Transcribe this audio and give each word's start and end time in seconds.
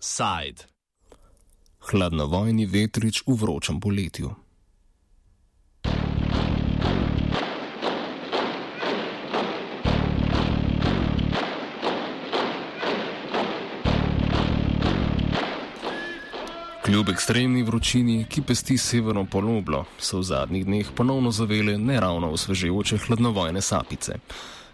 Side. 0.00 0.64
Hladnovojni 1.92 2.64
vetrič 2.64 3.22
v 3.28 3.36
vročem 3.36 3.76
poletju. 3.80 4.32
Kljub 17.06 17.14
ekstremni 17.14 17.62
vročini, 17.62 18.24
ki 18.26 18.42
pesti 18.42 18.74
severno 18.82 19.22
poloblo, 19.30 19.84
so 20.02 20.18
v 20.18 20.24
zadnjih 20.26 20.64
dneh 20.66 20.88
ponovno 20.90 21.30
zavele 21.30 21.76
neravno 21.78 22.32
osvežujoče 22.34 22.98
hladnovojne 23.04 23.62
sapice. 23.62 24.16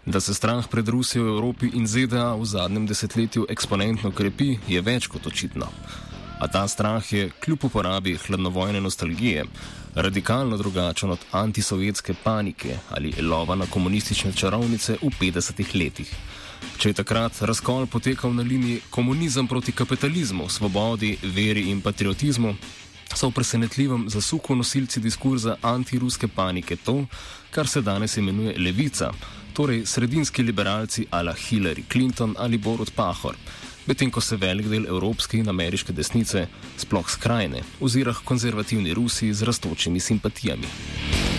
Da 0.05 0.19
se 0.19 0.33
strah 0.33 0.65
pred 0.67 0.89
Rusijo 0.89 1.27
v 1.27 1.35
Evropi 1.35 1.69
in 1.77 1.85
ZDA 1.87 2.33
v 2.33 2.45
zadnjem 2.45 2.87
desetletju 2.89 3.45
eksponentno 3.49 4.11
krepi, 4.11 4.57
je 4.67 4.81
več 4.81 5.07
kot 5.13 5.27
očitno. 5.29 5.69
A 6.39 6.47
ta 6.47 6.65
strah 6.67 7.13
je, 7.13 7.29
kljub 7.29 7.69
uporabi 7.69 8.17
hladnovojne 8.25 8.81
nostalgije, 8.81 9.45
radikalno 9.95 10.57
drugačen 10.57 11.13
od 11.13 11.19
antisovjetske 11.31 12.15
panike 12.23 12.79
ali 12.89 13.13
lova 13.21 13.55
na 13.55 13.69
komunistične 13.69 14.33
čarovnice 14.33 14.97
v 15.03 15.13
50-ih 15.21 15.75
letih. 15.75 16.15
Če 16.77 16.89
je 16.89 16.99
takrat 16.99 17.41
razkol 17.41 17.85
potekal 17.87 18.33
na 18.33 18.43
liniji 18.43 18.81
komunizem 18.89 19.47
proti 19.47 19.71
kapitalizmu, 19.71 20.49
svobodi, 20.49 21.17
veri 21.23 21.69
in 21.71 21.81
patriotizmu, 21.81 22.55
so 23.15 23.29
v 23.29 23.35
presenetljivem 23.37 24.09
zasuku 24.09 24.55
nosilci 24.55 24.99
diskurza 24.99 25.55
antiruske 25.61 26.27
panike 26.27 26.75
to, 26.75 27.05
kar 27.51 27.67
se 27.67 27.81
danes 27.81 28.17
imenuje 28.17 28.57
levica, 28.57 29.11
torej 29.53 29.85
sredinski 29.85 30.43
liberalci 30.43 31.05
ala 31.11 31.33
Hillary 31.33 31.83
Clinton 31.91 32.35
ali 32.37 32.57
Borut 32.57 32.91
Pahor, 32.95 33.35
medtem 33.85 34.11
ko 34.11 34.21
se 34.21 34.37
velik 34.37 34.67
del 34.67 34.87
evropske 34.87 35.37
in 35.37 35.49
ameriške 35.49 35.93
desnice, 35.93 36.47
sploh 36.77 37.09
skrajne, 37.09 37.61
ozira 37.79 38.13
konzervativni 38.25 38.93
Rusi 38.93 39.33
z 39.33 39.43
rastočimi 39.43 39.99
simpatijami. 39.99 41.32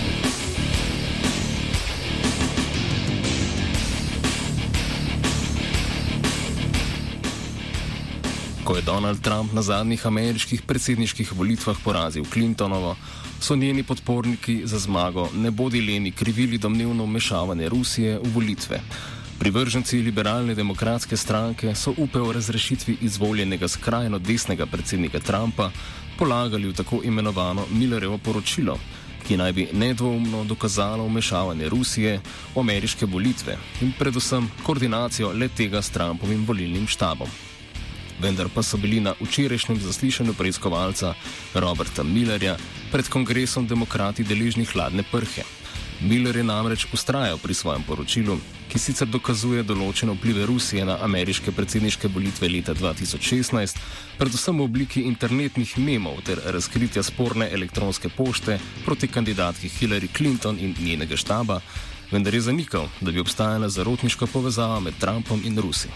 Ko 8.64 8.76
je 8.76 8.82
Donald 8.82 9.20
Trump 9.20 9.52
na 9.52 9.62
zadnjih 9.62 10.06
ameriških 10.06 10.62
predsedniških 10.62 11.32
volitvah 11.36 11.76
porazil 11.84 12.24
Clintonovo, 12.24 12.96
so 13.40 13.56
njeni 13.56 13.82
podporniki 13.82 14.62
za 14.64 14.78
zmago 14.78 15.28
ne 15.34 15.50
bodi 15.50 15.80
leni 15.80 16.12
krivili 16.12 16.58
domnevno 16.58 17.04
vmešavanje 17.04 17.68
Rusije 17.68 18.18
v 18.18 18.32
volitve. 18.34 18.80
Privrženci 19.38 20.00
liberalne 20.00 20.54
demokratske 20.54 21.16
stranke 21.16 21.74
so 21.74 21.92
upe 21.96 22.20
o 22.20 22.32
razrešitvi 22.32 22.96
izvoljenega 23.00 23.68
skrajno 23.68 24.18
desnega 24.18 24.66
predsednika 24.66 25.20
Trumpa 25.20 25.70
polagali 26.18 26.68
v 26.68 26.72
tako 26.72 27.02
imenovano 27.04 27.66
Millerovo 27.70 28.18
poročilo, 28.18 28.78
ki 29.28 29.36
naj 29.36 29.52
bi 29.52 29.68
nedvoumno 29.72 30.44
dokazalo 30.44 31.04
vmešavanje 31.04 31.68
Rusije 31.68 32.20
v 32.54 32.60
ameriške 32.60 33.06
volitve 33.06 33.58
in 33.80 33.92
predvsem 33.98 34.50
koordinacijo 34.62 35.32
le 35.32 35.48
tega 35.48 35.82
s 35.82 35.90
Trumpovim 35.90 36.46
volilnim 36.46 36.86
štabom 36.86 37.28
vendar 38.20 38.48
pa 38.54 38.62
so 38.62 38.76
bili 38.76 39.00
na 39.00 39.14
včerajšnjem 39.20 39.80
zaslišanju 39.80 40.34
preiskovalca 40.34 41.14
Roberta 41.54 42.02
Millerja 42.02 42.56
pred 42.92 43.08
kongresom 43.08 43.66
demokrati 43.66 44.24
deležni 44.24 44.64
hladne 44.64 45.02
prhe. 45.12 45.44
Miller 46.00 46.36
je 46.36 46.44
namreč 46.44 46.86
ustrajal 46.92 47.38
pri 47.38 47.54
svojem 47.54 47.82
poročilu, 47.82 48.36
ki 48.68 48.78
sicer 48.78 49.08
dokazuje 49.08 49.62
določene 49.62 50.12
vplive 50.16 50.46
Rusije 50.50 50.84
na 50.84 50.98
ameriške 51.06 51.54
predsedniške 51.54 52.10
volitve 52.12 52.50
leta 52.50 52.74
2016, 52.74 53.78
predvsem 54.18 54.58
v 54.58 54.66
obliki 54.66 55.04
internetnih 55.08 55.76
memov 55.78 56.20
ter 56.26 56.42
razkritja 56.44 57.06
sporne 57.06 57.48
elektronske 57.54 58.10
pošte 58.10 58.58
proti 58.84 59.08
kandidatki 59.08 59.70
Hillary 59.78 60.10
Clinton 60.10 60.58
in 60.58 60.74
njenega 60.80 61.16
štaba, 61.16 61.60
vendar 62.10 62.34
je 62.34 62.44
zanikal, 62.50 62.90
da 63.00 63.14
bi 63.14 63.22
obstajala 63.22 63.70
zarotniška 63.70 64.26
povezava 64.26 64.80
med 64.80 64.98
Trumpom 65.00 65.46
in 65.46 65.56
Rusijo. 65.62 65.94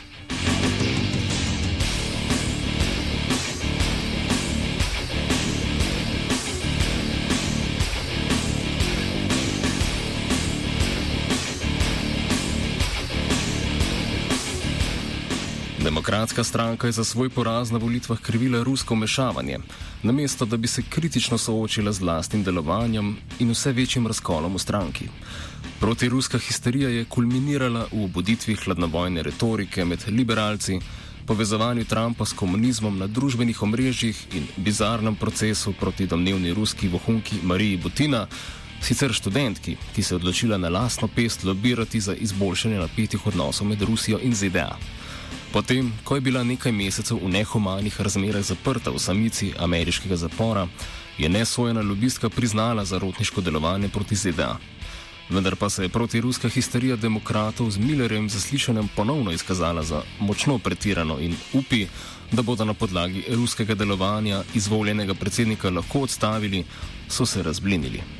Demokratska 16.18 16.44
stranka 16.44 16.86
je 16.86 16.92
za 16.92 17.04
svoj 17.04 17.28
poraz 17.30 17.70
na 17.70 17.78
volitvah 17.78 18.18
krivila 18.18 18.62
rusko 18.62 18.94
mešavanje, 18.94 19.58
namesto 20.02 20.44
da 20.44 20.56
bi 20.56 20.68
se 20.68 20.82
kritično 20.82 21.38
soočila 21.38 21.92
z 21.92 22.00
vlastnim 22.00 22.42
delovanjem 22.42 23.16
in 23.38 23.50
vse 23.50 23.72
večjim 23.72 24.06
razkolom 24.06 24.54
v 24.54 24.58
stranki. 24.58 25.06
Protiruska 25.80 26.38
histerija 26.38 26.88
je 26.88 27.04
kulminirala 27.04 27.86
v 27.92 28.02
obuditvi 28.04 28.56
hladnovojne 28.56 29.22
retorike 29.22 29.84
med 29.84 30.02
liberalci, 30.08 30.80
povezovanju 31.26 31.84
Trumpa 31.84 32.26
s 32.26 32.32
komunizmom 32.32 32.98
na 32.98 33.06
družbenih 33.06 33.62
omrežjih 33.62 34.26
in 34.34 34.46
bizarnem 34.56 35.14
procesu 35.14 35.72
proti 35.72 36.06
domnevni 36.06 36.54
ruski 36.54 36.88
vohunki 36.88 37.38
Mariji 37.42 37.76
Butina, 37.76 38.26
sicer 38.82 39.12
študentki, 39.12 39.76
ki 39.94 40.02
se 40.02 40.14
je 40.14 40.16
odločila 40.16 40.58
na 40.58 40.68
lastno 40.68 41.08
pest 41.08 41.44
lobirati 41.44 42.00
za 42.00 42.14
izboljšanje 42.14 42.78
napetih 42.78 43.26
odnosov 43.26 43.68
med 43.68 43.82
Rusijo 43.82 44.18
in 44.18 44.34
ZDA. 44.34 44.97
Potem, 45.52 45.92
ko 46.04 46.14
je 46.14 46.20
bila 46.20 46.44
nekaj 46.44 46.72
mesecev 46.72 47.16
v 47.24 47.28
nehumanih 47.32 48.00
razmerah 48.00 48.44
zaprta 48.44 48.90
v 48.90 49.00
samici 49.00 49.52
ameriškega 49.58 50.16
zapora, 50.16 50.68
je 51.18 51.28
nesojena 51.28 51.80
lobistka 51.80 52.28
priznala 52.28 52.84
zarotniško 52.84 53.40
delovanje 53.40 53.88
proti 53.88 54.14
ZDA. 54.14 54.58
Vendar 55.30 55.56
pa 55.56 55.70
se 55.70 55.82
je 55.82 55.88
protiruska 55.88 56.48
histerija 56.48 56.96
demokratov 56.96 57.70
z 57.70 57.78
Millerjem 57.78 58.28
zaslišanjem 58.28 58.88
ponovno 58.96 59.32
izkazala 59.32 59.82
za 59.82 60.02
močno 60.20 60.58
pretirano 60.58 61.18
in 61.20 61.36
upi, 61.52 61.86
da 62.32 62.42
bodo 62.42 62.64
na 62.64 62.74
podlagi 62.74 63.24
ruskega 63.28 63.74
delovanja 63.74 64.42
izvoljenega 64.54 65.14
predsednika 65.14 65.70
lahko 65.70 66.00
odstavili, 66.00 66.64
so 67.08 67.26
se 67.26 67.42
razblinili. 67.42 68.17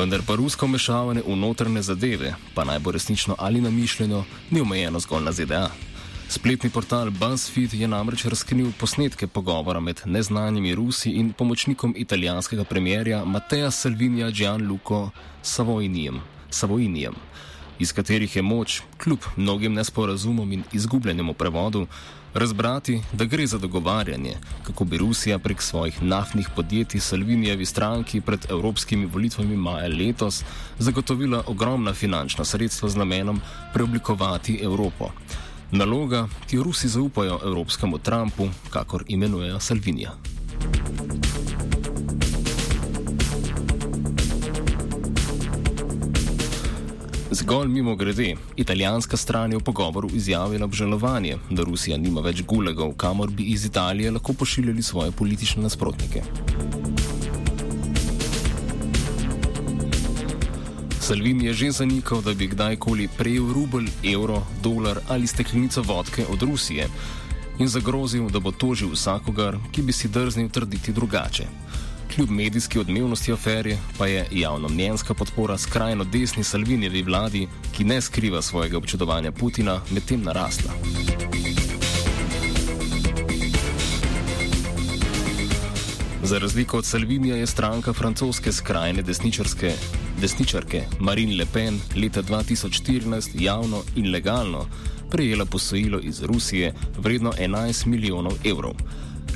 Vendar 0.00 0.22
pa 0.24 0.32
rusko 0.32 0.64
mešavanje 0.64 1.20
v 1.26 1.34
notrne 1.36 1.82
zadeve, 1.84 2.32
pa 2.54 2.64
naj 2.64 2.78
bo 2.80 2.88
resnično 2.90 3.34
ali 3.38 3.60
namišljeno, 3.60 4.24
ni 4.50 4.60
omejeno 4.60 5.00
zgolj 5.00 5.24
na 5.24 5.32
ZDA. 5.32 5.66
Spletni 6.28 6.70
portal 6.70 7.10
BuzzFeed 7.10 7.74
je 7.74 7.88
namreč 7.88 8.24
razkril 8.24 8.70
posnetke 8.80 9.26
pogovora 9.26 9.80
med 9.80 10.00
neznanimi 10.04 10.74
Rusi 10.74 11.10
in 11.10 11.32
pomočnikom 11.32 11.92
italijanskega 11.96 12.64
premjerja 12.64 13.24
Mateja 13.24 13.70
Salvinija 13.70 14.30
Gianluco 14.30 15.10
Savoinijem, 15.42 16.20
Savoinijem, 16.50 17.14
iz 17.78 17.92
katerih 17.92 18.36
je 18.36 18.42
moč, 18.42 18.80
kljub 19.04 19.28
mnogim 19.36 19.74
nesporazumom 19.74 20.52
in 20.52 20.64
izgubljenemu 20.72 21.34
prevodu, 21.34 21.86
razbrati, 22.34 23.02
da 23.12 23.24
gre 23.24 23.46
za 23.46 23.58
dogovarjanje, 23.58 24.36
kako 24.62 24.84
bi 24.84 24.98
Rusija 24.98 25.38
prek 25.38 25.62
svojih 25.62 26.02
naftnih 26.02 26.48
podjetij 26.56 27.00
Salvinijevi 27.00 27.66
stranki 27.66 28.20
pred 28.20 28.46
evropskimi 28.50 29.06
volitvami 29.06 29.56
maja 29.56 29.88
letos 29.88 30.44
zagotovila 30.78 31.42
ogromna 31.46 31.94
finančna 31.94 32.44
sredstva 32.44 32.88
z 32.88 32.96
namenom 32.96 33.40
preoblikovati 33.72 34.60
Evropo. 34.62 35.10
Naloga, 35.70 36.28
ki 36.46 36.56
jo 36.56 36.62
Rusi 36.62 36.88
zaupajo 36.88 37.40
evropskemu 37.44 37.98
Trumpu, 37.98 38.48
kakor 38.70 39.04
imenujejo 39.06 39.60
Salvinija. 39.60 40.12
Zgolj 47.32 47.68
mimo 47.68 47.96
grede, 47.96 48.36
italijanska 48.56 49.16
stran 49.16 49.52
je 49.52 49.58
v 49.58 49.60
pogovoru 49.60 50.08
izjavila 50.12 50.64
obžalovanje, 50.64 51.36
da 51.50 51.62
Rusija 51.62 51.96
nima 51.96 52.20
več 52.20 52.42
gulegov, 52.42 52.96
kamor 52.98 53.30
bi 53.30 53.44
iz 53.52 53.64
Italije 53.64 54.10
lahko 54.10 54.32
pošiljali 54.32 54.82
svoje 54.82 55.10
politične 55.10 55.62
nasprotnike. 55.62 56.22
Salvini 61.00 61.46
je 61.46 61.54
že 61.54 61.70
zanikal, 61.70 62.22
da 62.22 62.34
bi 62.34 62.50
kdajkoli 62.50 63.08
prejel 63.18 63.52
rubel, 63.52 63.86
evro, 64.02 64.42
dolar 64.62 64.98
ali 65.08 65.26
steklenico 65.26 65.82
vodke 65.82 66.26
od 66.32 66.42
Rusije 66.42 66.88
in 67.58 67.68
zagrozil, 67.68 68.28
da 68.28 68.40
bo 68.40 68.50
tožil 68.50 68.90
vsakogar, 68.90 69.56
ki 69.72 69.82
bi 69.82 69.92
si 69.92 70.08
drznil 70.08 70.48
trditi 70.48 70.92
drugače. 70.92 71.46
Kljub 72.14 72.30
medijski 72.30 72.78
odmevnosti 72.78 73.32
afere 73.32 73.76
pa 73.98 74.06
je 74.06 74.26
javnomnenjska 74.30 75.14
podpora 75.14 75.58
skrajno 75.58 76.04
desni 76.04 76.44
Salvinijevi 76.44 77.02
vladi, 77.02 77.48
ki 77.76 77.84
ne 77.84 78.00
skriva 78.00 78.42
svojega 78.42 78.78
občudovanja 78.78 79.32
Putina, 79.32 79.80
medtem 79.90 80.22
narasla. 80.22 80.72
Za 86.22 86.38
razliko 86.38 86.78
od 86.78 86.84
Salvinija 86.84 87.36
je 87.36 87.46
stranka 87.46 87.92
francoske 87.92 88.52
skrajne 88.52 89.02
desničarske, 89.02 89.72
desničarke 90.20 90.82
Marine 91.00 91.36
Le 91.36 91.46
Pen 91.52 91.80
leta 91.96 92.22
2014 92.22 93.30
javno 93.34 93.82
in 93.96 94.10
legalno 94.10 94.66
prejela 95.10 95.44
posojilo 95.44 96.00
iz 96.00 96.22
Rusije 96.22 96.74
vredno 96.98 97.32
11 97.32 97.86
milijonov 97.86 98.32
evrov. 98.44 98.74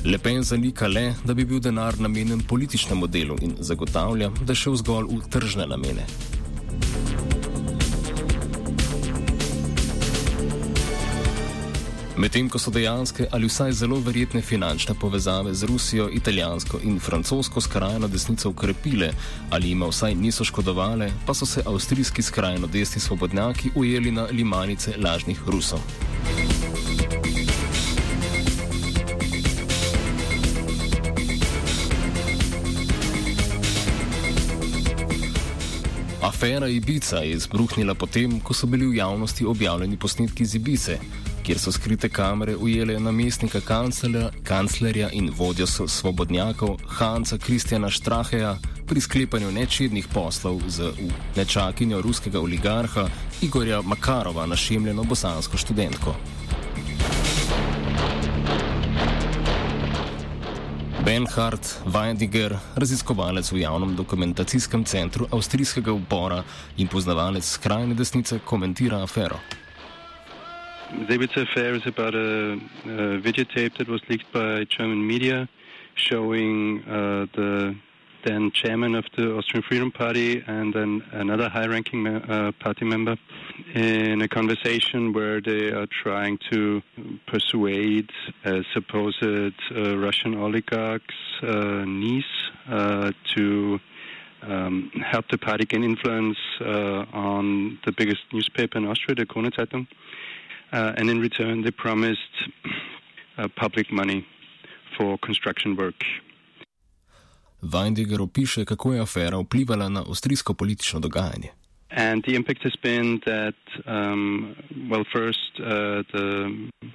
Le 0.05 0.17
Pen 0.19 0.43
zanika 0.43 0.87
le, 0.87 1.15
da 1.25 1.33
bi 1.33 1.45
bil 1.45 1.59
denar 1.59 1.95
namenjen 1.99 2.43
političnemu 2.45 3.07
delu 3.07 3.35
in 3.41 3.55
zagotavlja, 3.59 4.29
da 4.45 4.53
šel 4.53 4.75
zgolj 4.77 5.07
v 5.09 5.29
tržne 5.33 5.65
namene. 5.65 6.05
Medtem 12.21 12.49
ko 12.49 12.61
so 12.61 12.71
dejanske 12.71 13.25
ali 13.31 13.49
vsaj 13.49 13.73
zelo 13.81 13.97
verjetne 13.99 14.41
finančne 14.41 14.93
povezave 15.01 15.53
z 15.53 15.65
Rusijo, 15.65 16.09
italijansko 16.13 16.79
in 16.83 16.99
francosko 16.99 17.61
skrajno 17.61 18.07
desnico 18.07 18.49
ukrepile 18.49 19.09
ali 19.49 19.73
jim 19.73 19.83
vsaj 19.89 20.15
niso 20.15 20.45
škodovale, 20.45 21.09
pa 21.25 21.33
so 21.33 21.45
se 21.45 21.63
avstrijski 21.65 22.21
skrajno 22.21 22.67
desni 22.67 23.01
svobodnjaki 23.01 23.71
ujeli 23.75 24.11
na 24.11 24.27
limanice 24.31 24.93
lažnih 24.97 25.41
Rusov. 25.47 25.81
Afera 36.35 36.67
Ibiza 36.67 37.17
je 37.17 37.31
izbruhnila 37.31 37.93
potem, 37.95 38.39
ko 38.39 38.53
so 38.53 38.67
bili 38.67 38.87
v 38.87 38.95
javnosti 38.95 39.45
objavljeni 39.45 39.97
posnetki 39.97 40.45
z 40.45 40.55
Ibice 40.55 40.97
kjer 41.45 41.59
so 41.59 41.71
skrite 41.71 42.09
kamere 42.09 42.55
ujele 42.55 42.99
namestnika 42.99 43.61
kanclerja 44.43 45.09
in 45.11 45.31
vodjo 45.37 45.67
svobodnjakov 45.67 46.77
Hansa 46.87 47.37
Kristjana 47.37 47.89
Štraheja 47.89 48.57
pri 48.87 49.01
sklepanju 49.01 49.51
nečednih 49.51 50.07
poslov 50.13 50.61
z 50.67 50.91
nečakinjo 51.35 52.01
ruskega 52.01 52.39
oligarha 52.39 53.07
Igorja 53.41 53.81
Makarova, 53.81 54.45
našemljeno 54.45 55.03
bosansko 55.03 55.57
študentko. 55.57 56.15
Benhard 61.05 61.61
Weidiger, 61.85 62.57
raziskovalec 62.75 63.51
v 63.51 63.59
javnem 63.61 63.95
dokumentacijskem 63.95 64.83
centru 64.89 65.27
avstrijskega 65.29 65.93
upora 65.93 66.39
in 66.77 66.87
poznavalec 66.87 67.45
skrajne 67.45 67.93
desnice, 67.93 68.39
komentira 68.41 69.03
afero. 69.03 69.37
The 71.07 71.13
Ibiza 71.13 71.41
affair 71.41 71.75
is 71.75 71.85
about 71.85 72.15
a, 72.15 72.57
a 72.89 73.21
videotape 73.21 73.77
that 73.77 73.87
was 73.87 74.01
leaked 74.09 74.31
by 74.33 74.65
German 74.65 75.05
media 75.07 75.47
showing 75.93 76.81
uh, 76.87 77.27
the 77.37 77.75
then 78.25 78.51
chairman 78.51 78.95
of 78.95 79.05
the 79.15 79.37
Austrian 79.37 79.63
Freedom 79.63 79.91
Party 79.91 80.43
and 80.47 80.73
then 80.73 81.03
another 81.11 81.47
high 81.47 81.67
ranking 81.67 82.07
uh, 82.07 82.51
party 82.59 82.83
member 82.83 83.15
in 83.73 84.21
a 84.21 84.27
conversation 84.27 85.13
where 85.13 85.39
they 85.39 85.67
are 85.69 85.87
trying 86.03 86.39
to 86.51 86.81
persuade 87.27 88.09
a 88.43 88.63
supposed 88.73 89.23
uh, 89.23 89.97
Russian 89.97 90.35
oligarch's 90.35 91.15
uh, 91.43 91.85
niece 91.85 92.23
uh, 92.67 93.11
to 93.35 93.79
um, 94.41 94.91
help 95.05 95.27
the 95.29 95.37
party 95.37 95.65
gain 95.65 95.83
influence 95.83 96.37
uh, 96.61 97.05
on 97.13 97.79
the 97.85 97.91
biggest 97.91 98.23
newspaper 98.33 98.77
in 98.79 98.85
Austria, 98.85 99.15
the 99.15 99.25
Krone 99.25 99.51
Zeitung. 99.51 99.87
and 100.71 101.09
in 101.09 101.19
return 101.19 101.61
they 101.61 101.71
promised 101.71 102.35
public 103.55 103.91
money 103.91 104.25
for 104.97 105.17
construction 105.19 105.75
work. 105.75 106.03
Weindiger 107.73 108.21
opiše, 108.21 108.65
kako 108.65 108.93
je 108.93 109.01
afera 109.01 109.37
vplivala 109.37 109.89
na 109.89 110.03
avstrijsko 110.09 110.53
politično 110.53 110.99
dogajanje. 110.99 111.49
And 111.97 112.23
the 112.23 112.35
impact 112.35 112.63
has 112.63 112.75
been 112.83 113.21
that, 113.25 113.55
um, 113.85 114.55
well, 114.89 115.05
first 115.13 115.59
uh, 115.59 116.03
the 116.11 116.27
uh, 116.83 116.87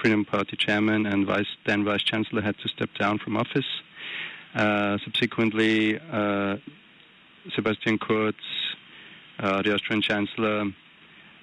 Freedom 0.00 0.24
Party 0.24 0.56
chairman 0.56 1.06
and 1.06 1.26
vice, 1.26 1.52
then 1.66 1.84
vice 1.84 2.04
chancellor 2.04 2.42
had 2.42 2.56
to 2.62 2.68
step 2.68 2.90
down 2.98 3.18
from 3.18 3.36
office. 3.36 3.70
Uh, 4.54 4.96
subsequently, 5.04 5.98
uh, 6.12 6.56
Sebastian 7.54 7.98
Kurz, 7.98 8.34
uh, 9.38 9.62
the 9.62 9.74
Austrian 9.74 10.02
chancellor, 10.02 10.72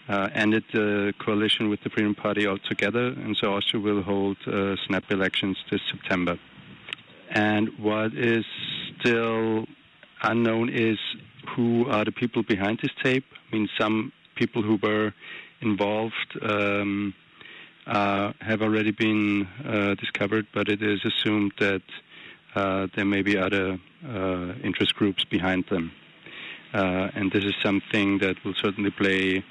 uh, 0.09 0.29
ended 0.33 0.63
the 0.71 1.13
coalition 1.19 1.69
with 1.69 1.81
the 1.83 1.89
Freedom 1.89 2.15
Party 2.15 2.47
altogether, 2.47 3.07
and 3.07 3.37
so 3.37 3.53
Austria 3.53 3.81
will 3.81 4.01
hold 4.01 4.37
uh, 4.47 4.75
snap 4.87 5.11
elections 5.11 5.57
this 5.69 5.81
September. 5.91 6.39
And 7.35 7.69
what 7.77 8.13
is 8.15 8.45
still 8.99 9.65
unknown 10.23 10.69
is 10.69 10.97
who 11.55 11.87
are 11.89 12.05
the 12.05 12.11
people 12.11 12.43
behind 12.43 12.79
this 12.81 12.91
tape. 13.03 13.25
I 13.51 13.55
mean, 13.55 13.69
some 13.77 14.13
people 14.35 14.63
who 14.63 14.79
were 14.81 15.13
involved 15.61 16.39
um, 16.41 17.13
uh, 17.85 18.31
have 18.39 18.61
already 18.61 18.91
been 18.91 19.47
uh, 19.65 19.95
discovered, 19.95 20.47
but 20.53 20.69
it 20.69 20.81
is 20.81 21.01
assumed 21.05 21.51
that 21.59 21.83
uh, 22.55 22.87
there 22.95 23.05
may 23.05 23.21
be 23.21 23.37
other 23.37 23.77
uh, 24.07 24.53
interest 24.63 24.95
groups 24.95 25.25
behind 25.25 25.65
them. 25.69 25.91
and 26.73 27.31
this 27.31 27.43
is 27.43 27.53
something 27.61 28.17
that 28.19 28.35
will 28.43 28.55
certainly 28.55 28.91
play 28.91 29.43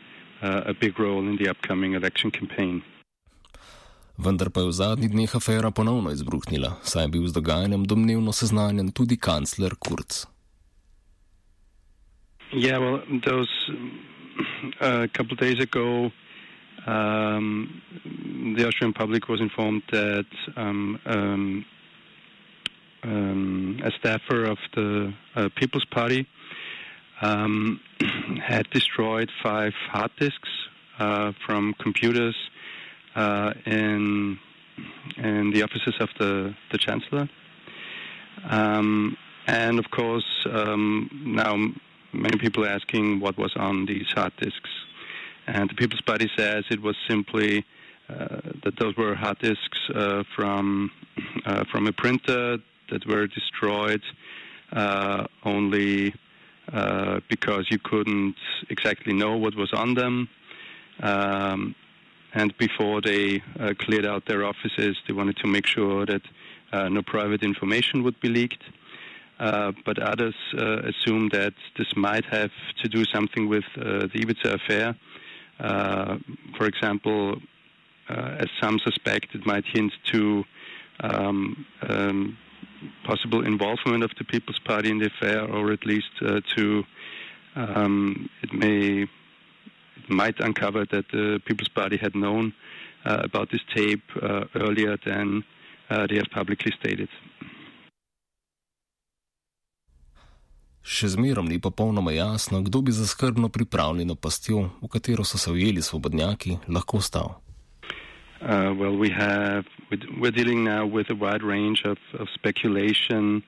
uh, 0.43 0.63
a 0.67 0.75
big 0.75 0.99
role 0.99 1.21
in 1.29 1.37
the 1.37 1.49
upcoming 1.49 1.93
election 1.95 2.31
campaign. 2.31 2.83
Vendar 4.19 4.51
pa 4.51 4.61
je 4.61 4.67
v 4.67 4.73
zadnjih 4.73 5.11
dneh 5.11 5.35
afera 5.35 5.71
ponovno 5.71 6.11
izbruhnila, 6.15 6.79
saj 6.87 7.05
je 7.05 7.09
bil 7.09 7.27
z 7.27 7.35
dogajanjem 7.35 7.83
domnevno 7.85 8.33
seznanjen 8.33 8.93
tudi 8.95 9.17
kancler 9.17 9.75
Kurz. 9.75 10.27
Yeah, 12.53 12.79
well, 12.79 13.03
those 13.27 13.51
uh, 14.81 15.03
a 15.03 15.09
couple 15.09 15.33
of 15.33 15.41
days 15.41 15.59
ago, 15.59 16.13
um, 16.87 17.83
the 18.57 18.65
Austrian 18.69 18.93
public 18.93 19.29
was 19.29 19.41
informed 19.41 19.83
that 19.91 20.31
um, 20.57 21.01
um, 21.07 21.65
um, 23.03 23.81
a 23.83 23.91
staffer 23.99 24.45
of 24.45 24.59
the 24.77 25.13
uh, 25.35 25.49
People's 25.57 25.87
Party 25.87 26.29
um, 27.21 27.81
had 28.41 28.71
destroyed 28.71 29.31
five 29.43 29.73
hard 29.91 30.13
disks 30.21 30.51
uh, 31.01 31.33
from 31.45 31.75
computers 31.83 32.37
in 33.15 34.39
in 35.17 35.51
the 35.51 35.63
offices 35.63 35.95
of 36.01 36.09
the 36.19 36.55
the 36.73 36.79
chancellor. 36.79 37.29
Um, 38.49 39.17
and 39.47 39.79
of 39.79 39.91
course, 39.91 40.47
um, 40.51 41.11
now 41.25 41.57
many 42.13 42.39
people 42.39 42.65
are 42.65 42.69
asking 42.69 43.21
what 43.21 43.37
was 43.37 43.53
on 43.57 43.87
these 43.87 44.07
hard 44.15 44.33
disks. 44.37 44.71
And 45.47 45.69
the 45.69 45.75
People's 45.75 46.01
Party 46.01 46.31
says 46.37 46.65
it 46.71 46.81
was 46.81 46.97
simply 47.09 47.65
uh, 48.09 48.41
that 48.63 48.79
those 48.79 48.97
were 48.97 49.15
hard 49.15 49.39
disks 49.39 49.79
uh, 49.95 50.23
from 50.35 50.91
uh, 51.45 51.65
from 51.71 51.87
a 51.87 51.93
printer 51.93 52.59
that 52.91 53.07
were 53.07 53.27
destroyed 53.27 54.03
uh, 54.73 55.27
only 55.45 56.15
uh, 56.73 57.21
because 57.29 57.67
you 57.71 57.79
couldn't 57.79 58.37
exactly 58.71 59.13
know 59.13 59.37
what 59.37 59.55
was 59.55 59.73
on 59.73 59.95
them. 59.95 60.29
Um, 61.01 61.75
and 62.35 62.57
before 62.59 63.01
they 63.01 63.43
uh, 63.59 63.75
cleared 63.79 64.05
out 64.05 64.27
their 64.27 64.45
offices, 64.45 64.97
they 65.07 65.15
wanted 65.15 65.37
to 65.39 65.47
make 65.47 65.67
sure 65.67 66.05
that 66.07 66.23
uh, 66.73 66.89
no 66.89 67.03
private 67.03 67.43
information 67.43 68.03
would 68.03 68.19
be 68.21 68.29
leaked. 68.29 68.63
Uh, 69.39 69.73
but 69.85 69.99
others 69.99 70.35
uh, 70.57 70.83
assume 70.83 71.29
that 71.31 71.55
this 71.77 71.89
might 71.97 72.25
have 72.27 72.53
to 72.81 72.89
do 72.89 73.05
something 73.13 73.49
with 73.49 73.65
the 73.75 74.09
Ibiza 74.15 74.55
affair. 74.55 74.95
for 76.57 76.67
example, 76.67 77.41
as 78.09 78.49
some 78.61 78.79
suspect, 78.79 79.35
it 79.35 79.45
might 79.45 79.65
hint 79.73 79.93
to 80.13 80.45
um, 81.01 81.67
um, 81.89 82.39
possible 83.05 83.45
involvement 83.45 84.03
of 84.05 84.11
the 84.19 84.25
People's 84.25 84.59
Party 84.65 84.91
in 84.91 84.99
the 84.99 85.07
affair, 85.07 85.45
or 85.45 85.73
at 85.73 85.85
least 85.87 86.11
uh, 86.23 86.41
to 86.57 86.85
um, 87.57 88.29
it 88.43 88.53
may 88.53 89.07
might 90.09 90.41
uncover 90.41 90.85
that 90.87 91.09
the 91.13 91.41
People's 91.45 91.69
Party 91.69 91.97
had 91.97 92.15
known 92.15 92.53
uh, 93.05 93.19
about 93.23 93.51
this 93.51 93.63
tape 93.75 94.05
uh, 94.23 94.45
earlier 94.55 94.97
than 95.05 95.45
uh, 95.91 96.07
they 96.07 96.17
have 96.17 96.31
publicly 96.31 96.73
stated. 96.79 97.09
Še 100.85 101.15
zmerom 101.17 101.49
ni 101.49 101.57
popolnoma 101.57 102.13
jasno, 102.13 102.61
kdo 102.61 102.83
bi 102.85 102.93
za 102.93 103.07
skrbno 103.09 103.49
pripravljeno 103.49 104.15
pastjo, 104.21 104.69
v 104.83 104.89
katero 104.93 105.25
so 105.25 105.41
se 105.41 105.49
ujeli 105.51 105.81
svobodnjaki, 105.81 106.59
lahko 106.69 107.01
stal. 107.01 107.41
Uh, 108.45 108.77
well, 108.77 108.93
we 108.93 109.09
have 109.09 109.65
we're 110.21 110.31
dealing 110.31 110.63
now 110.65 110.85
with 110.85 111.09
a 111.09 111.15
wide 111.15 111.43
range 111.43 111.85
of, 111.85 111.97
of 112.21 112.29
speculation. 112.35 113.43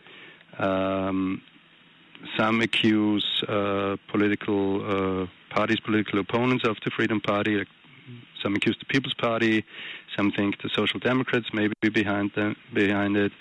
Um, 0.58 1.42
some 2.36 2.60
accuse 2.60 3.42
uh, 3.48 3.96
political 4.08 5.22
uh, 5.22 5.26
parties, 5.50 5.80
political 5.80 6.18
opponents 6.18 6.64
of 6.66 6.76
the 6.84 6.90
Freedom 6.90 7.20
Party. 7.20 7.64
Some 8.42 8.54
accuse 8.54 8.76
the 8.78 8.86
People's 8.86 9.14
Party. 9.14 9.64
Some 10.16 10.32
think 10.32 10.62
the 10.62 10.68
Social 10.68 11.00
Democrats 11.00 11.52
may 11.52 11.68
be 11.80 11.88
behind 11.88 12.32
them, 12.34 12.56
behind 12.72 13.16
it. 13.16 13.32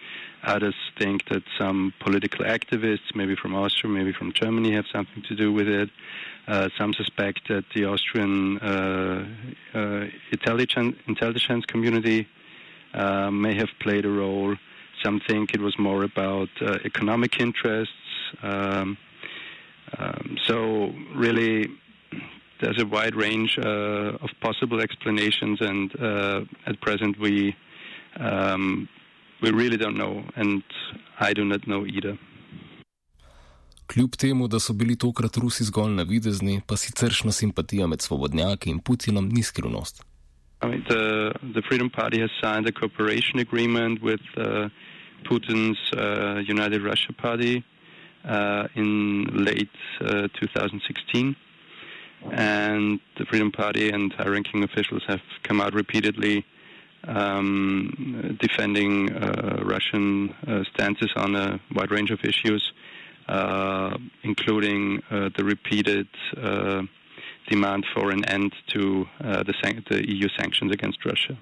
others 0.43 0.75
think 0.99 1.27
that 1.29 1.43
some 1.57 1.93
political 1.99 2.45
activists, 2.45 3.15
maybe 3.15 3.35
from 3.35 3.55
Austria, 3.55 3.91
maybe 3.91 4.13
from 4.13 4.31
Germany, 4.33 4.71
have 4.73 4.85
something 4.91 5.23
to 5.23 5.35
do 5.35 5.51
with 5.51 5.67
it. 5.67 5.89
Uh, 6.47 6.69
some 6.77 6.93
suspect 6.93 7.47
that 7.47 7.65
the 7.73 7.85
Austrian 7.85 8.59
uh, 8.59 9.25
uh, 9.73 10.05
intelligence, 10.31 10.95
intelligence 11.07 11.65
community 11.65 12.27
uh, 12.93 13.31
may 13.31 13.55
have 13.55 13.69
played 13.79 14.05
a 14.05 14.09
role. 14.09 14.55
Some 15.03 15.19
think 15.27 15.53
it 15.53 15.61
was 15.61 15.77
more 15.77 16.03
about 16.03 16.49
uh, 16.61 16.77
economic 16.85 17.39
interests. 17.39 17.93
Um, 18.43 18.97
um, 19.99 20.37
so, 20.47 20.91
really, 21.15 21.69
there's 22.61 22.81
a 22.81 22.85
wide 22.85 23.15
range 23.15 23.57
uh, 23.57 24.23
of 24.25 24.29
possible 24.41 24.81
explanations, 24.81 25.61
and 25.61 25.91
at 26.65 26.81
present, 26.81 27.19
we 27.19 27.55
um, 28.19 28.87
we 29.41 29.51
really 29.51 29.77
don't 29.77 29.97
know, 29.97 30.23
and 30.35 30.63
I 31.19 31.33
do 31.33 31.45
not 31.45 31.67
know 31.67 31.85
either. 31.85 32.17
Kljub 33.87 34.15
temu, 34.15 34.47
da 34.47 34.59
so 34.59 34.73
bili 34.73 34.95
tokrat 34.95 35.37
Rusi 35.37 35.63
zgolj 35.63 35.93
navidezni, 35.95 36.61
pa 36.67 36.77
siceršna 36.77 37.31
simpatija 37.31 37.87
med 37.87 38.01
svobodnjaki 38.01 38.69
in 38.69 38.79
Putinom 38.79 39.29
ni 39.29 39.43
skrivnost. 39.43 40.03
I 40.63 40.67
mean, 40.67 40.83
the, 40.89 41.31
the 41.53 41.61
Freedom 41.67 41.89
Party 41.89 42.19
has 42.21 42.31
signed 42.41 42.67
a 42.67 42.71
cooperation 42.71 43.39
agreement 43.39 44.01
with 44.01 44.21
uh, 44.37 44.69
Putin's 45.29 45.77
uh, 45.93 46.41
United 46.49 46.81
Russia 46.81 47.13
Party 47.13 47.57
uh, 47.57 47.74
in 48.75 49.25
late 49.45 49.69
2016. 49.99 51.29
Uh, 51.29 52.29
and 52.31 52.99
the 53.17 53.25
Freedom 53.25 53.51
Party 53.51 53.89
and 53.89 54.11
high 54.13 54.27
ranking 54.27 54.63
officials 54.63 55.03
have 55.07 55.21
come 55.43 55.61
out 55.61 55.73
repeatedly 55.73 56.45
um, 57.07 58.37
defending 58.39 59.13
uh, 59.13 59.61
Russian 59.63 60.29
uh, 60.47 60.63
stances 60.73 61.11
on 61.15 61.35
a 61.35 61.59
wide 61.75 61.91
range 61.91 62.09
of 62.09 62.23
issues, 62.23 62.73
uh, 63.27 63.97
including 64.23 65.01
the 65.09 65.43
repeated 65.43 66.07
demand 67.47 67.85
for 67.93 68.09
an 68.09 68.25
end 68.25 68.53
to 68.67 69.07
the, 69.19 69.53
the 69.89 70.11
EU 70.11 70.27
sanctions 70.39 70.71
against 70.71 71.05
Russia. 71.05 71.37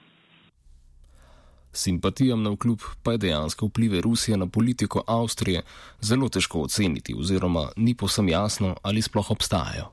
Simpatijam 1.74 2.44
na 2.44 2.50
vkljub 2.50 2.80
pa 3.04 3.12
je 3.12 3.18
dejansko 3.18 3.66
vplive 3.66 4.02
Rusije 4.02 4.38
na 4.38 4.48
politiko 4.48 5.04
Avstrije 5.08 5.62
zelo 6.02 6.30
težko 6.30 6.62
oceniti, 6.62 7.16
oziroma 7.18 7.68
ni 7.78 7.96
povsem 7.96 8.30
jasno, 8.30 8.76
ali 8.84 9.02
sploh 9.02 9.32
obstajajo. 9.32 9.90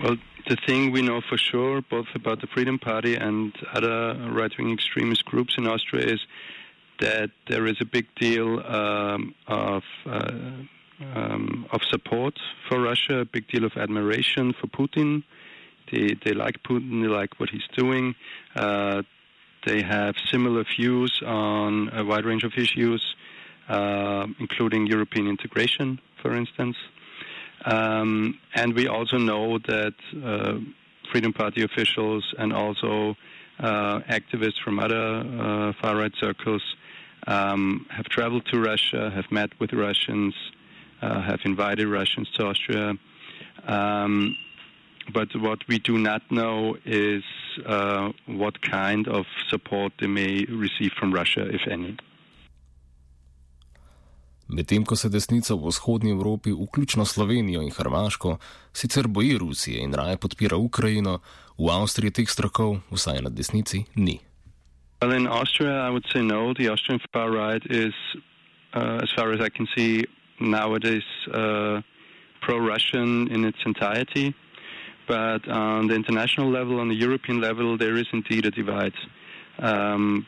Well, 0.00 0.16
the 0.48 0.56
thing 0.66 0.92
we 0.92 1.00
know 1.02 1.20
for 1.28 1.38
sure, 1.38 1.82
both 1.90 2.08
about 2.14 2.40
the 2.40 2.46
Freedom 2.54 2.78
Party 2.78 3.16
and 3.16 3.52
other 3.72 4.16
right 4.38 4.52
wing 4.58 4.74
extremist 4.74 5.24
groups 5.24 5.54
in 5.58 5.66
Austria, 5.66 6.14
is 6.14 6.20
that 7.00 7.30
there 7.48 7.70
is 7.70 7.76
a 7.80 7.84
big 7.84 8.06
deal 8.20 8.60
um, 8.66 9.34
of. 9.46 9.82
Uh, 10.06 10.66
um, 11.14 11.66
of 11.72 11.80
support 11.90 12.38
for 12.68 12.80
Russia, 12.80 13.20
a 13.20 13.24
big 13.24 13.46
deal 13.48 13.64
of 13.64 13.72
admiration 13.76 14.54
for 14.58 14.66
Putin. 14.66 15.22
They, 15.92 16.16
they 16.24 16.32
like 16.32 16.62
Putin, 16.62 17.02
they 17.02 17.08
like 17.08 17.38
what 17.38 17.50
he's 17.50 17.68
doing. 17.76 18.14
Uh, 18.54 19.02
they 19.66 19.82
have 19.82 20.14
similar 20.30 20.64
views 20.76 21.12
on 21.26 21.90
a 21.92 22.02
wide 22.04 22.24
range 22.24 22.44
of 22.44 22.52
issues, 22.56 23.02
uh, 23.68 24.26
including 24.38 24.86
European 24.86 25.26
integration, 25.26 26.00
for 26.22 26.34
instance. 26.34 26.76
Um, 27.64 28.38
and 28.54 28.74
we 28.74 28.86
also 28.86 29.18
know 29.18 29.58
that 29.58 29.94
uh, 30.24 30.58
Freedom 31.10 31.32
Party 31.32 31.62
officials 31.64 32.24
and 32.38 32.52
also 32.52 33.16
uh, 33.58 34.00
activists 34.18 34.60
from 34.62 34.78
other 34.78 35.04
uh, 35.18 35.72
far 35.80 35.96
right 35.96 36.12
circles 36.20 36.62
um, 37.26 37.86
have 37.90 38.06
traveled 38.06 38.46
to 38.52 38.60
Russia, 38.60 39.10
have 39.10 39.30
met 39.32 39.50
with 39.58 39.72
Russians, 39.72 40.34
uh, 41.02 41.22
have 41.22 41.40
invited 41.44 41.88
Russians 41.88 42.30
to 42.36 42.46
Austria. 42.46 42.94
Um, 43.66 44.36
but 45.12 45.28
what 45.36 45.60
we 45.68 45.78
do 45.78 45.98
not 45.98 46.22
know 46.30 46.76
is 46.84 47.22
uh, 47.66 48.10
what 48.26 48.60
kind 48.62 49.08
of 49.08 49.26
support 49.50 49.92
they 50.00 50.06
may 50.06 50.44
receive 50.48 50.92
from 50.98 51.12
Russia, 51.12 51.46
if 51.46 51.62
any. 51.70 51.96
Medtem 54.48 54.84
ko 54.86 54.94
se 54.96 55.08
desnica 55.10 55.54
v 55.54 55.66
vzhodnji 55.66 56.10
Evropi, 56.10 56.52
vključno 56.52 57.04
Slovenijo 57.04 57.62
in 57.62 57.70
Hrvaško, 57.70 58.38
sicer 58.72 59.08
boji 59.08 59.38
Rusije 59.38 59.82
in 59.82 59.94
raje 59.94 60.16
podpira 60.16 60.56
Ukrajino, 60.56 61.18
v 61.58 61.70
Avstriji 61.70 62.10
teh 62.10 62.30
strokov, 62.30 62.78
vsaj 62.90 63.22
na 63.26 63.30
desnici, 63.30 63.84
ni. 63.96 64.20
Well, 65.02 65.12
in 65.12 65.26
Austria, 65.26 65.88
I 65.88 65.90
would 65.90 66.06
say 66.12 66.22
no. 66.22 66.54
The 66.54 66.68
Austrian 66.68 67.00
far 67.12 67.30
right 67.30 67.62
is, 67.70 67.94
uh, 68.72 69.02
as 69.02 69.10
far 69.16 69.32
as 69.32 69.40
I 69.40 69.50
can 69.50 69.66
see, 69.76 70.06
nowadays 70.40 71.04
uh, 71.34 71.82
pro 72.40 72.58
Russian 72.58 73.28
in 73.28 73.44
its 73.44 73.58
entirety. 73.66 74.34
But 75.06 75.48
on 75.48 75.86
the 75.88 75.94
international 75.94 76.50
level, 76.50 76.80
on 76.80 76.88
the 76.88 76.94
European 76.94 77.40
level, 77.40 77.78
there 77.78 77.96
is 77.96 78.06
indeed 78.12 78.46
a 78.46 78.50
divide. 78.50 78.94
Um, 79.58 80.26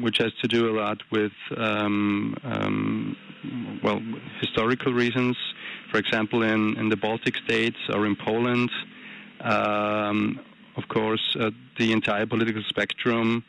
which 0.00 0.18
has 0.18 0.32
to 0.40 0.48
do 0.48 0.70
a 0.70 0.74
lot 0.80 0.98
with 1.10 1.32
um, 1.56 2.36
um, 2.44 3.16
well 3.82 4.00
historical 4.40 4.92
reasons. 4.92 5.36
For 5.90 5.98
example, 5.98 6.42
in, 6.42 6.76
in 6.78 6.88
the 6.88 6.96
Baltic 6.96 7.36
states 7.36 7.76
or 7.90 8.06
in 8.06 8.16
Poland, 8.16 8.70
um, 9.40 10.40
of 10.76 10.88
course, 10.88 11.36
uh, 11.38 11.50
the 11.78 11.92
entire 11.92 12.26
political 12.26 12.62
spectrum, 12.68 13.44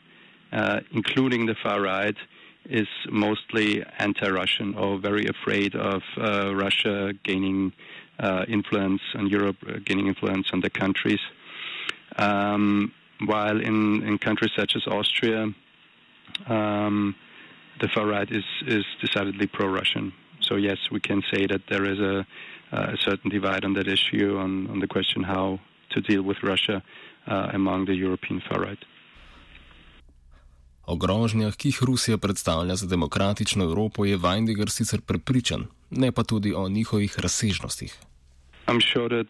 uh, 0.52 0.80
including 0.92 1.46
the 1.46 1.54
far 1.62 1.80
right, 1.80 2.16
is 2.68 2.88
mostly 3.10 3.82
anti-Russian 3.98 4.74
or 4.74 4.98
very 4.98 5.26
afraid 5.26 5.74
of 5.74 6.02
uh, 6.18 6.54
Russia 6.54 7.12
gaining 7.24 7.72
influence 8.48 9.02
and 9.14 9.30
Europe 9.30 9.56
uh, 9.66 9.78
gaining 9.84 10.06
influence 10.06 10.48
on 10.52 10.60
the 10.60 10.70
countries. 10.70 11.20
Um, 12.16 12.92
while 13.24 13.60
in, 13.60 14.02
in 14.06 14.18
countries 14.18 14.52
such 14.56 14.76
as 14.76 14.86
Austria, 14.86 15.52
um, 16.46 17.14
the 17.80 17.88
far 17.88 18.06
right 18.06 18.30
is, 18.30 18.44
is 18.66 18.84
decidedly 19.00 19.46
pro-Russian. 19.46 20.12
So 20.40 20.56
yes, 20.56 20.78
we 20.90 21.00
can 21.00 21.22
say 21.32 21.46
that 21.46 21.62
there 21.68 21.84
is 21.84 21.98
a, 21.98 22.26
a 22.72 22.96
certain 22.98 23.30
divide 23.30 23.64
on 23.64 23.74
that 23.74 23.88
issue, 23.88 24.38
on, 24.38 24.68
on 24.68 24.80
the 24.80 24.86
question 24.86 25.22
how 25.22 25.60
to 25.90 26.00
deal 26.00 26.22
with 26.22 26.42
Russia 26.42 26.82
uh, 27.26 27.50
among 27.52 27.86
the 27.86 27.94
European 27.94 28.40
far 28.48 28.60
right. 28.60 28.78
O 30.88 30.96
grožnjah, 30.96 31.52
ki 31.52 31.68
jih 31.68 31.82
Rusija 31.84 32.18
predstavlja 32.18 32.76
za 32.80 32.86
demokratično 32.88 33.64
Evropo, 33.64 34.04
je 34.04 34.16
Weindiger 34.16 34.70
sicer 34.72 35.00
prepričan, 35.00 35.66
ne 35.90 36.12
pa 36.12 36.22
tudi 36.24 36.54
o 36.56 36.68
njihovih 36.68 37.18
razsežnostih. 37.20 37.92
Sure 38.92 39.24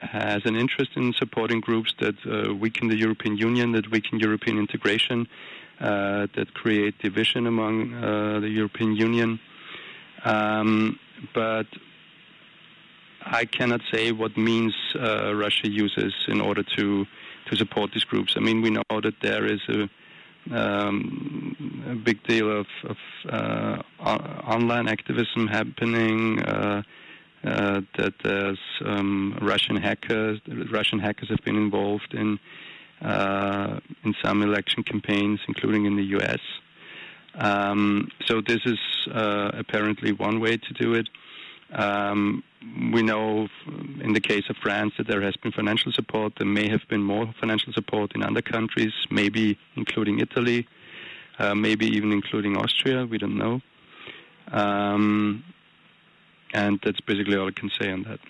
has 0.00 0.46
an 0.46 0.56
interest 0.56 0.96
in 0.96 1.12
supporting 1.12 1.60
groups 1.60 1.92
that 1.98 2.14
uh, 2.24 2.54
weaken 2.62 2.88
the 2.88 2.96
European 2.96 3.36
Union, 3.36 3.72
that 3.72 3.90
weaken 3.90 4.18
European 4.18 4.58
integration, 4.58 5.26
uh, 5.80 6.26
that 6.36 6.54
create 6.54 6.94
division 7.02 7.46
among 7.46 7.92
uh, 7.92 8.40
the 8.40 8.48
European 8.48 8.96
Union. 8.96 9.38
Um, 10.24 10.98
but 11.34 11.66
I 13.22 13.44
cannot 13.44 13.80
say 13.92 14.12
what 14.12 14.36
means 14.36 14.74
uh, 14.94 15.34
Russia 15.34 15.68
uses 15.68 16.14
in 16.28 16.40
order 16.40 16.62
to 16.76 17.06
to 17.50 17.56
support 17.56 17.92
these 17.92 18.04
groups. 18.04 18.34
I 18.36 18.40
mean, 18.40 18.62
we 18.62 18.70
know 18.70 18.82
that 18.90 19.14
there 19.22 19.44
is 19.46 19.60
a, 19.68 19.88
um, 20.56 21.84
a 21.90 21.94
big 21.94 22.22
deal 22.26 22.60
of, 22.60 22.66
of 22.84 22.96
uh, 23.28 23.82
online 24.00 24.88
activism 24.88 25.46
happening. 25.46 26.40
Uh, 26.42 26.82
uh, 27.42 27.80
that 27.96 28.12
there's 28.22 28.58
um, 28.84 29.38
Russian 29.40 29.76
hackers. 29.76 30.40
Russian 30.70 30.98
hackers 30.98 31.30
have 31.30 31.42
been 31.42 31.56
involved 31.56 32.12
in 32.12 32.38
uh, 33.00 33.80
in 34.04 34.14
some 34.22 34.42
election 34.42 34.82
campaigns, 34.82 35.40
including 35.48 35.86
in 35.86 35.96
the 35.96 36.04
U.S. 36.16 36.40
Um, 37.36 38.10
so 38.26 38.42
this 38.42 38.60
is 38.66 38.78
uh, 39.10 39.52
apparently 39.54 40.12
one 40.12 40.38
way 40.40 40.58
to 40.58 40.74
do 40.74 40.92
it. 40.92 41.08
Um, 41.72 42.42
we 42.92 43.02
know 43.02 43.48
in 44.00 44.12
the 44.12 44.20
case 44.20 44.44
of 44.50 44.56
France 44.56 44.94
that 44.98 45.06
there 45.06 45.22
has 45.22 45.36
been 45.36 45.52
financial 45.52 45.92
support. 45.92 46.34
There 46.36 46.46
may 46.46 46.68
have 46.68 46.82
been 46.88 47.02
more 47.02 47.32
financial 47.40 47.72
support 47.72 48.14
in 48.14 48.22
other 48.22 48.42
countries, 48.42 48.92
maybe 49.10 49.58
including 49.76 50.18
Italy, 50.18 50.66
uh, 51.38 51.54
maybe 51.54 51.86
even 51.86 52.12
including 52.12 52.56
Austria. 52.56 53.06
We 53.06 53.18
don't 53.18 53.38
know. 53.38 53.60
Um, 54.52 55.44
and 56.52 56.80
that's 56.84 57.00
basically 57.00 57.36
all 57.36 57.48
I 57.48 57.52
can 57.52 57.70
say 57.80 57.90
on 57.90 58.02
that. 58.04 58.20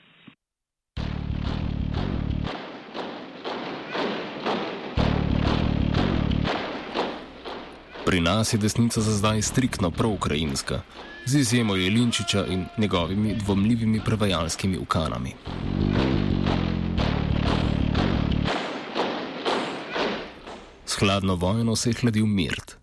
Pri 8.10 8.20
nas 8.20 8.52
je 8.52 8.58
desnica 8.58 9.00
za 9.00 9.12
zdaj 9.14 9.42
striktno 9.42 9.90
proukrajinska, 9.90 10.80
z 11.26 11.38
izjemo 11.38 11.76
Jelinčiča 11.76 12.46
in 12.46 12.66
njegovimi 12.78 13.34
dvomljivimi 13.34 14.00
prevajalskimi 14.04 14.78
ukanami. 14.78 15.34
S 20.86 20.94
hladno 20.98 21.34
vojno 21.34 21.76
se 21.76 21.90
je 21.90 21.94
hladil 22.00 22.26
mirt. 22.26 22.76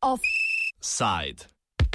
Offside. 0.00 1.53